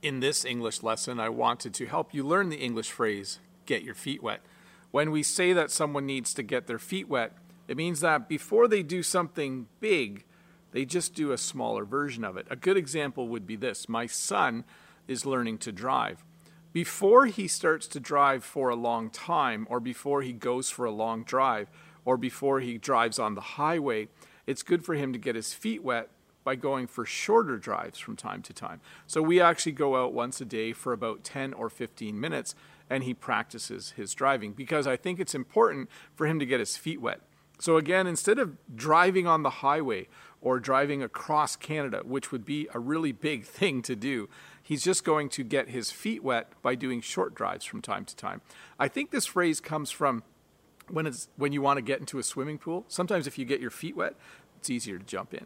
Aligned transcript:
In 0.00 0.20
this 0.20 0.44
English 0.44 0.84
lesson, 0.84 1.18
I 1.18 1.28
wanted 1.28 1.74
to 1.74 1.86
help 1.86 2.14
you 2.14 2.22
learn 2.22 2.50
the 2.50 2.56
English 2.56 2.92
phrase, 2.92 3.40
get 3.66 3.82
your 3.82 3.96
feet 3.96 4.22
wet. 4.22 4.42
When 4.92 5.10
we 5.10 5.24
say 5.24 5.52
that 5.52 5.72
someone 5.72 6.06
needs 6.06 6.32
to 6.34 6.44
get 6.44 6.68
their 6.68 6.78
feet 6.78 7.08
wet, 7.08 7.32
it 7.66 7.76
means 7.76 7.98
that 8.00 8.28
before 8.28 8.68
they 8.68 8.84
do 8.84 9.02
something 9.02 9.66
big, 9.80 10.24
they 10.70 10.84
just 10.84 11.14
do 11.14 11.32
a 11.32 11.38
smaller 11.38 11.84
version 11.84 12.24
of 12.24 12.36
it. 12.36 12.46
A 12.48 12.54
good 12.54 12.76
example 12.76 13.26
would 13.26 13.44
be 13.44 13.56
this 13.56 13.88
My 13.88 14.06
son 14.06 14.62
is 15.08 15.26
learning 15.26 15.58
to 15.58 15.72
drive. 15.72 16.24
Before 16.72 17.26
he 17.26 17.48
starts 17.48 17.88
to 17.88 17.98
drive 17.98 18.44
for 18.44 18.68
a 18.68 18.76
long 18.76 19.10
time, 19.10 19.66
or 19.68 19.80
before 19.80 20.22
he 20.22 20.32
goes 20.32 20.70
for 20.70 20.84
a 20.84 20.92
long 20.92 21.24
drive, 21.24 21.70
or 22.04 22.16
before 22.16 22.60
he 22.60 22.78
drives 22.78 23.18
on 23.18 23.34
the 23.34 23.40
highway, 23.40 24.06
it's 24.46 24.62
good 24.62 24.84
for 24.84 24.94
him 24.94 25.12
to 25.12 25.18
get 25.18 25.34
his 25.34 25.52
feet 25.52 25.82
wet 25.82 26.08
by 26.48 26.56
going 26.56 26.86
for 26.86 27.04
shorter 27.04 27.58
drives 27.58 27.98
from 27.98 28.16
time 28.16 28.40
to 28.40 28.54
time. 28.54 28.80
So 29.06 29.20
we 29.20 29.38
actually 29.38 29.72
go 29.72 30.02
out 30.02 30.14
once 30.14 30.40
a 30.40 30.46
day 30.46 30.72
for 30.72 30.94
about 30.94 31.22
10 31.22 31.52
or 31.52 31.68
15 31.68 32.18
minutes 32.18 32.54
and 32.88 33.04
he 33.04 33.12
practices 33.12 33.92
his 33.98 34.14
driving 34.14 34.54
because 34.54 34.86
I 34.86 34.96
think 34.96 35.20
it's 35.20 35.34
important 35.34 35.90
for 36.14 36.26
him 36.26 36.38
to 36.38 36.46
get 36.46 36.58
his 36.58 36.78
feet 36.78 37.02
wet. 37.02 37.20
So 37.58 37.76
again, 37.76 38.06
instead 38.06 38.38
of 38.38 38.56
driving 38.74 39.26
on 39.26 39.42
the 39.42 39.50
highway 39.60 40.08
or 40.40 40.58
driving 40.58 41.02
across 41.02 41.54
Canada, 41.54 42.00
which 42.02 42.32
would 42.32 42.46
be 42.46 42.66
a 42.72 42.78
really 42.78 43.12
big 43.12 43.44
thing 43.58 43.82
to 43.82 43.94
do, 43.94 44.30
he's 44.62 44.82
just 44.82 45.04
going 45.04 45.28
to 45.28 45.44
get 45.44 45.68
his 45.68 45.90
feet 45.90 46.24
wet 46.24 46.50
by 46.62 46.74
doing 46.74 47.02
short 47.02 47.34
drives 47.34 47.66
from 47.66 47.82
time 47.82 48.06
to 48.06 48.16
time. 48.16 48.40
I 48.78 48.88
think 48.88 49.10
this 49.10 49.26
phrase 49.26 49.60
comes 49.60 49.90
from 49.90 50.22
when 50.88 51.06
it's 51.06 51.28
when 51.36 51.52
you 51.52 51.60
want 51.60 51.76
to 51.76 51.82
get 51.82 52.00
into 52.00 52.18
a 52.18 52.22
swimming 52.22 52.56
pool. 52.56 52.86
Sometimes 52.88 53.26
if 53.26 53.36
you 53.36 53.44
get 53.44 53.60
your 53.60 53.70
feet 53.70 53.94
wet, 53.94 54.14
it's 54.56 54.70
easier 54.70 54.96
to 54.96 55.04
jump 55.04 55.34
in. 55.34 55.44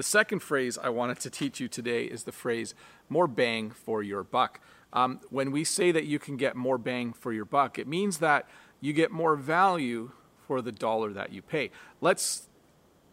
The 0.00 0.04
second 0.04 0.38
phrase 0.38 0.78
I 0.78 0.88
wanted 0.88 1.20
to 1.20 1.28
teach 1.28 1.60
you 1.60 1.68
today 1.68 2.04
is 2.04 2.22
the 2.22 2.32
phrase 2.32 2.74
more 3.10 3.26
bang 3.26 3.70
for 3.70 4.02
your 4.02 4.22
buck. 4.22 4.58
Um, 4.94 5.20
when 5.28 5.50
we 5.50 5.62
say 5.62 5.92
that 5.92 6.06
you 6.06 6.18
can 6.18 6.38
get 6.38 6.56
more 6.56 6.78
bang 6.78 7.12
for 7.12 7.34
your 7.34 7.44
buck, 7.44 7.78
it 7.78 7.86
means 7.86 8.16
that 8.16 8.48
you 8.80 8.94
get 8.94 9.10
more 9.10 9.36
value 9.36 10.12
for 10.46 10.62
the 10.62 10.72
dollar 10.72 11.12
that 11.12 11.34
you 11.34 11.42
pay. 11.42 11.70
Let's 12.00 12.48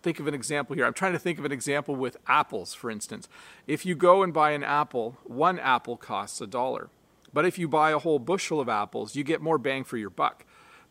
think 0.01 0.21
of 0.21 0.27
an 0.27 0.33
example 0.33 0.77
here. 0.77 0.85
I'm 0.85 0.93
trying 0.93 1.11
to 1.11 1.19
think 1.19 1.37
of 1.37 1.43
an 1.43 1.51
example 1.51 1.93
with 1.93 2.15
apples, 2.25 2.73
for 2.73 2.89
instance. 2.89 3.27
If 3.67 3.85
you 3.85 3.93
go 3.93 4.23
and 4.23 4.33
buy 4.33 4.51
an 4.51 4.63
apple, 4.63 5.17
one 5.25 5.59
apple 5.59 5.97
costs 5.97 6.39
a 6.39 6.47
dollar. 6.47 6.89
But 7.33 7.45
if 7.45 7.59
you 7.59 7.67
buy 7.67 7.91
a 7.91 7.99
whole 7.99 8.17
bushel 8.17 8.61
of 8.61 8.69
apples, 8.69 9.13
you 9.13 9.25
get 9.25 9.41
more 9.41 9.57
bang 9.57 9.83
for 9.83 9.97
your 9.97 10.09
buck. 10.09 10.45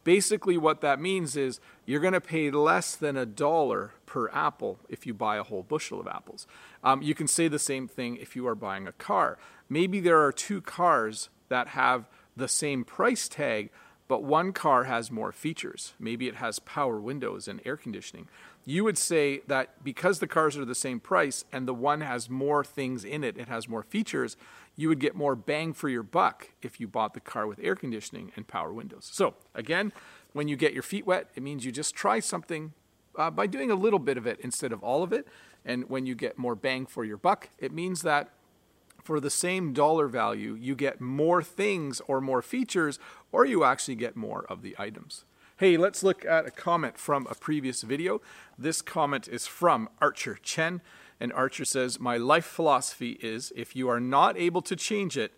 Basically, 0.05 0.59
what 0.59 0.83
that 0.83 1.01
means 1.01 1.39
is 1.39 1.59
you're 1.87 2.01
going 2.01 2.13
to 2.13 2.21
pay 2.21 2.51
less 2.51 2.95
than 2.95 3.17
a 3.17 3.25
dollar 3.25 3.95
per 4.17 4.31
apple 4.31 4.79
if 4.89 5.07
you 5.07 5.13
buy 5.13 5.37
a 5.37 5.43
whole 5.43 5.63
bushel 5.63 6.01
of 6.01 6.07
apples. 6.07 6.47
Um, 6.83 7.03
you 7.03 7.15
can 7.15 7.27
say 7.27 7.49
the 7.49 7.59
same 7.59 7.87
thing 7.87 8.17
if 8.17 8.35
you 8.35 8.49
are 8.49 8.55
buying 8.55 8.89
a 8.89 8.93
car. 8.93 9.37
Maybe 9.69 10.01
there 10.01 10.23
are 10.23 10.33
two 10.33 10.63
cars 10.63 11.29
that 11.51 11.69
have 11.69 12.09
the 12.35 12.49
same 12.49 12.83
price 12.83 13.29
tag, 13.29 13.69
but 14.09 14.23
one 14.23 14.55
car 14.55 14.85
has 14.85 15.11
more 15.11 15.33
features. 15.33 15.93
Maybe 16.01 16.29
it 16.29 16.37
has 16.37 16.61
power 16.61 16.99
windows 16.99 17.47
and 17.47 17.61
air 17.67 17.77
conditioning. 17.77 18.27
You 18.65 18.85
would 18.85 18.97
say 18.97 19.43
that 19.49 19.85
because 19.85 20.19
the 20.19 20.27
cars 20.27 20.57
are 20.57 20.65
the 20.65 20.75
same 20.75 20.99
price 20.99 21.45
and 21.53 21.69
the 21.69 21.75
one 21.75 22.01
has 22.01 22.31
more 22.31 22.65
things 22.65 23.05
in 23.05 23.23
it, 23.23 23.37
it 23.37 23.49
has 23.49 23.69
more 23.69 23.83
features, 23.83 24.39
you 24.77 24.89
would 24.89 24.99
get 24.99 25.15
more 25.15 25.37
bang 25.37 25.75
for 25.75 25.91
your 25.91 26.03
buck 26.03 26.53
if 26.63 26.81
you 26.81 26.89
bought 26.89 27.13
the 27.13 27.21
car 27.21 27.47
with 27.47 27.61
air 27.63 27.77
conditioning 27.77 28.33
and 28.35 28.49
power 28.49 28.73
windows. 28.73 29.11
So, 29.13 29.35
again, 29.55 29.93
when 30.33 30.49
you 30.49 30.57
get 30.57 30.73
your 30.73 30.83
feet 30.83 31.07
wet, 31.07 31.29
it 31.35 31.43
means 31.43 31.67
you 31.67 31.71
just 31.71 31.95
try 31.95 32.21
something 32.21 32.73
uh, 33.17 33.31
by 33.31 33.47
doing 33.47 33.71
a 33.71 33.75
little 33.75 33.99
bit 33.99 34.17
of 34.17 34.27
it 34.27 34.39
instead 34.41 34.73
of 34.73 34.83
all 34.83 35.03
of 35.03 35.13
it. 35.13 35.27
And 35.65 35.89
when 35.89 36.07
you 36.07 36.15
get 36.15 36.39
more 36.39 36.55
bang 36.55 36.87
for 36.87 37.05
your 37.05 37.17
buck, 37.17 37.49
it 37.59 37.73
means 37.73 38.03
that 38.03 38.31
for 39.03 39.21
the 39.21 39.31
same 39.31 39.73
dollar 39.73 40.09
value, 40.09 40.55
you 40.55 40.75
get 40.75 41.01
more 41.01 41.43
things 41.43 42.01
or 42.09 42.21
more 42.21 42.43
features, 42.43 42.99
or 43.31 43.45
you 43.45 43.63
actually 43.65 43.95
get 43.95 44.17
more 44.17 44.45
of 44.49 44.63
the 44.63 44.75
items. 44.79 45.25
Hey, 45.59 45.77
let's 45.77 46.03
look 46.03 46.25
at 46.25 46.47
a 46.47 46.51
comment 46.51 46.99
from 46.99 47.27
a 47.31 47.35
previous 47.35 47.83
video. 47.83 48.21
This 48.59 48.83
comment 48.83 49.27
is 49.29 49.47
from 49.47 49.89
Archer 50.03 50.39
Chen. 50.43 50.83
And 51.19 51.33
Archer 51.33 51.65
says, 51.65 51.99
My 51.99 52.17
life 52.17 52.45
philosophy 52.45 53.13
is 53.23 53.53
if 53.57 53.75
you 53.75 53.89
are 53.89 54.01
not 54.01 54.37
able 54.37 54.61
to 54.63 54.77
change 54.77 55.17
it, 55.17 55.33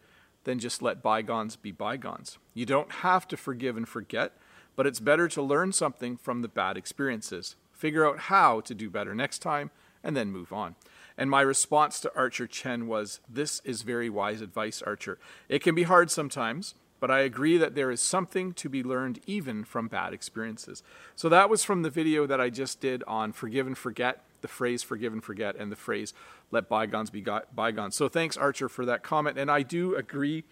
then 0.45 0.59
just 0.59 0.83
let 0.83 1.03
bygones 1.03 1.57
be 1.57 1.71
bygones. 1.71 2.39
You 2.55 2.67
don't 2.67 2.91
have 2.91 3.29
to 3.29 3.37
forgive 3.37 3.77
and 3.77 3.89
forget, 3.89 4.33
but 4.77 4.87
it's 4.87 4.99
better 4.99 5.29
to 5.29 5.43
learn 5.43 5.73
something 5.73 6.17
from 6.17 6.43
the 6.43 6.49
bad 6.49 6.77
experiences, 6.77 7.55
figure 7.79 8.07
out 8.07 8.19
how 8.19 8.61
to 8.61 8.75
do 8.75 8.91
better 8.91 9.15
next 9.15 9.39
time, 9.39 9.71
and 10.05 10.17
then 10.17 10.31
move 10.31 10.53
on. 10.53 10.75
And 11.17 11.31
my 11.31 11.41
response 11.41 11.99
to 12.01 12.13
Archer 12.15 12.47
Chen 12.47 12.87
was, 12.87 13.21
This 13.29 13.63
is 13.65 13.83
very 13.83 14.11
wise 14.11 14.41
advice, 14.41 14.83
Archer. 14.83 15.19
It 15.49 15.63
can 15.63 15.75
be 15.75 15.85
hard 15.85 16.11
sometimes, 16.11 16.75
but 17.01 17.11
I 17.11 17.21
agree 17.21 17.57
that 17.57 17.75
there 17.75 17.91
is 17.91 18.01
something 18.01 18.53
to 18.55 18.69
be 18.69 18.83
learned 18.83 19.21
even 19.27 19.65
from 19.65 19.89
bad 19.89 20.13
experiences. 20.13 20.83
So 21.17 21.29
that 21.29 21.49
was 21.49 21.65
from 21.65 21.83
the 21.83 21.91
video 21.91 22.27
that 22.27 22.41
I 22.41 22.51
just 22.51 22.81
did 22.81 23.03
on 23.07 23.33
forgive 23.33 23.67
and 23.67 23.79
forget 23.79 24.25
the 24.41 24.49
phrase 24.49 24.83
forgive 24.83 25.13
and 25.13 25.23
forget 25.23 25.57
and 25.57 25.73
the 25.73 25.77
phrase 25.77 26.15
let 26.51 26.69
bygones 26.69 27.11
be 27.11 27.25
bygones. 27.55 27.97
So 27.97 28.09
thanks, 28.09 28.37
Archer, 28.37 28.69
for 28.69 28.85
that 28.87 29.03
comment. 29.03 29.39
And 29.39 29.51
I 29.51 29.63
do 29.63 29.95
agree, 29.95 30.45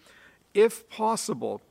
if 0.53 0.89
possible, 0.89 1.61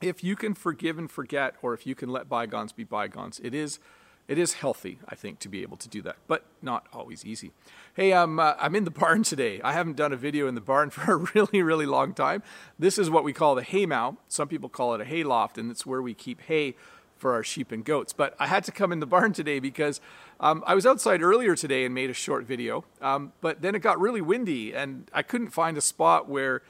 if 0.00 0.22
you 0.24 0.36
can 0.36 0.54
forgive 0.54 0.98
and 0.98 1.10
forget, 1.10 1.54
or 1.62 1.72
if 1.72 1.86
you 1.86 1.94
can 1.94 2.08
let 2.08 2.28
bygones 2.28 2.72
be 2.72 2.84
bygones, 2.84 3.40
it 3.42 3.54
is. 3.54 3.78
It 4.26 4.38
is 4.38 4.54
healthy, 4.54 4.98
I 5.06 5.14
think, 5.14 5.38
to 5.40 5.48
be 5.48 5.62
able 5.62 5.76
to 5.76 5.88
do 5.88 6.00
that, 6.02 6.16
but 6.26 6.44
not 6.62 6.86
always 6.94 7.26
easy. 7.26 7.52
Hey, 7.92 8.14
I'm, 8.14 8.38
uh, 8.38 8.54
I'm 8.58 8.74
in 8.74 8.84
the 8.84 8.90
barn 8.90 9.22
today. 9.22 9.60
I 9.62 9.72
haven't 9.72 9.96
done 9.96 10.12
a 10.12 10.16
video 10.16 10.48
in 10.48 10.54
the 10.54 10.60
barn 10.62 10.90
for 10.90 11.12
a 11.12 11.16
really, 11.34 11.62
really 11.62 11.86
long 11.86 12.14
time. 12.14 12.42
This 12.78 12.98
is 12.98 13.10
what 13.10 13.24
we 13.24 13.32
call 13.32 13.54
the 13.54 13.62
hay 13.62 13.86
mow. 13.86 14.16
Some 14.28 14.48
people 14.48 14.68
call 14.68 14.94
it 14.94 15.00
a 15.00 15.04
hay 15.04 15.24
loft, 15.24 15.58
and 15.58 15.70
it's 15.70 15.84
where 15.84 16.00
we 16.00 16.14
keep 16.14 16.40
hay 16.42 16.74
for 17.18 17.34
our 17.34 17.44
sheep 17.44 17.70
and 17.70 17.84
goats. 17.84 18.12
But 18.12 18.34
I 18.38 18.46
had 18.46 18.64
to 18.64 18.72
come 18.72 18.92
in 18.92 19.00
the 19.00 19.06
barn 19.14 19.32
today 19.32 19.58
because 19.60 20.00
um, 20.40 20.64
I 20.66 20.74
was 20.74 20.86
outside 20.86 21.22
earlier 21.22 21.54
today 21.54 21.84
and 21.84 21.94
made 21.94 22.10
a 22.10 22.14
short 22.14 22.44
video, 22.44 22.84
um, 23.02 23.32
but 23.40 23.60
then 23.60 23.74
it 23.74 23.80
got 23.80 24.00
really 24.00 24.20
windy 24.20 24.74
and 24.74 25.10
I 25.12 25.22
couldn't 25.22 25.50
find 25.50 25.76
a 25.76 25.82
spot 25.82 26.28
where 26.28 26.62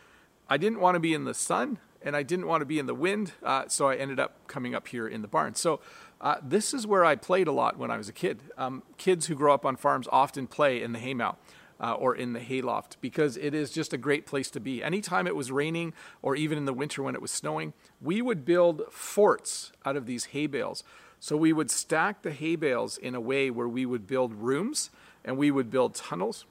I 0.49 0.57
didn't 0.57 0.81
want 0.81 0.97
to 0.97 1.01
be 1.01 1.15
in 1.15 1.25
the 1.25 1.35
sun 1.35 1.79
and 2.05 2.15
I 2.15 2.23
didn't 2.23 2.47
want 2.47 2.61
to 2.61 2.67
be 2.67 2.79
in 2.79 2.87
the 2.87 2.95
wind, 2.95 3.33
uh, 3.43 3.65
so 3.67 3.89
I 3.89 3.97
ended 3.97 4.21
up 4.21 4.47
coming 4.47 4.75
up 4.75 4.87
here 4.89 5.09
in 5.09 5.23
the 5.23 5.29
barn. 5.29 5.55
So 5.55 5.81
uh, 6.21 6.37
this 6.43 6.73
is 6.73 6.87
where 6.87 7.05
I 7.05 7.17
played 7.17 7.49
a 7.49 7.53
lot 7.53 7.79
when 7.79 7.91
I 7.91 7.97
was 7.97 8.09
a 8.09 8.13
kid. 8.13 8.43
Um, 8.57 8.83
kids 8.99 9.27
who 9.27 9.35
grow 9.35 9.53
up 9.53 9.67
on 9.67 9.77
farms 9.77 10.07
often 10.13 10.47
play 10.47 10.83
in 10.83 10.93
the 10.93 10.99
haymow 10.99 11.37
uh, 11.81 11.95
or 11.95 12.15
in 12.15 12.35
the 12.35 12.41
hayloft 12.41 12.99
because 13.01 13.37
it 13.37 13.55
is 13.55 13.71
just 13.71 13.93
a 13.93 13.99
great 13.99 14.27
place 14.27 14.51
to 14.51 14.61
be. 14.61 14.83
Anytime 14.83 15.27
it 15.27 15.35
was 15.35 15.51
raining 15.51 15.93
or 16.23 16.37
even 16.37 16.59
in 16.59 16.67
the 16.67 16.73
winter 16.73 17.03
when 17.03 17.15
it 17.15 17.23
was 17.23 17.31
snowing, 17.31 17.73
we 18.01 18.23
would 18.23 18.45
build 18.45 18.83
forts 18.91 19.73
out 19.85 19.97
of 19.97 20.07
these 20.07 20.27
hay 20.27 20.47
bales. 20.47 20.85
So 21.21 21.37
we 21.37 21.53
would 21.53 21.71
stack 21.71 22.23
the 22.23 22.33
hay 22.33 22.57
bales 22.57 22.99
in 22.99 23.15
a 23.15 23.21
way 23.21 23.51
where 23.51 23.69
we 23.69 23.87
would 23.87 24.07
build 24.07 24.35
rooms 24.35 24.91
and 25.25 25.39
we 25.39 25.51
would 25.51 25.71
build 25.71 25.95
tunnels. 25.95 26.45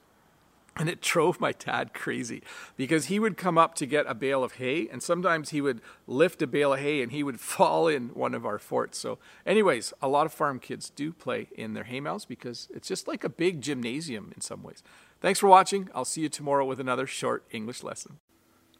And 0.76 0.88
it 0.88 1.00
drove 1.02 1.40
my 1.40 1.52
dad 1.52 1.94
crazy 1.94 2.42
because 2.76 3.06
he 3.06 3.18
would 3.18 3.36
come 3.36 3.56
up 3.56 3.74
to 3.76 3.86
get 3.86 4.06
a 4.08 4.14
bale 4.14 4.42
of 4.42 4.54
hay, 4.54 4.88
and 4.88 5.02
sometimes 5.02 5.50
he 5.50 5.60
would 5.60 5.80
lift 6.06 6.42
a 6.42 6.46
bale 6.46 6.74
of 6.74 6.80
hay 6.80 7.02
and 7.02 7.12
he 7.12 7.22
would 7.22 7.40
fall 7.54 7.88
in 7.88 8.08
one 8.08 8.34
of 8.34 8.44
our 8.44 8.58
forts. 8.58 8.98
So, 8.98 9.18
anyways, 9.46 9.92
a 10.02 10.08
lot 10.08 10.26
of 10.26 10.32
farm 10.32 10.58
kids 10.58 10.90
do 10.90 11.12
play 11.12 11.48
in 11.56 11.74
their 11.74 11.84
haymows 11.84 12.26
because 12.26 12.68
it's 12.74 12.88
just 12.88 13.08
like 13.08 13.24
a 13.24 13.28
big 13.28 13.60
gymnasium 13.60 14.32
in 14.34 14.40
some 14.40 14.62
ways. 14.62 14.82
Thanks 15.20 15.40
for 15.40 15.48
watching. 15.48 15.88
I'll 15.94 16.04
see 16.04 16.22
you 16.22 16.28
tomorrow 16.28 16.64
with 16.64 16.80
another 16.80 17.06
short 17.06 17.44
English 17.50 17.82
lesson. 17.82 18.18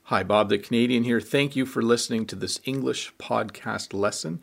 Hi, 0.09 0.23
Bob 0.23 0.51
the 0.51 0.59
Canadian 0.59 1.05
here. 1.05 1.19
Thank 1.19 1.57
you 1.57 1.65
for 1.65 1.81
listening 1.81 2.27
to 2.27 2.37
this 2.37 2.61
English 2.65 3.15
podcast 3.17 3.95
lesson. 3.95 4.43